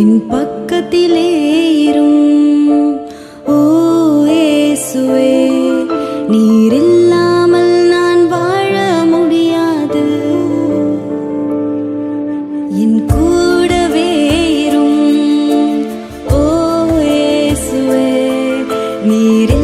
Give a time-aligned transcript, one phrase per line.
[0.00, 1.30] என் பக்கத்திலே
[1.84, 3.00] இரும்.
[3.46, 3.56] ஓ
[4.26, 5.34] ஏசுவே
[6.28, 10.04] நீரில்லாமல் நான் வாழ முடியாது.
[12.82, 14.10] என் கூடவே
[14.66, 15.06] இரும்.
[16.30, 16.42] ஓ
[17.18, 18.08] ஏசுவே
[19.04, 19.61] நீரில்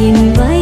[0.00, 0.57] 因为